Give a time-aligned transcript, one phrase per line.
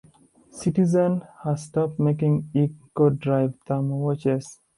[0.49, 4.59] Citizen has stopped making Eco-Drive Thermo watches.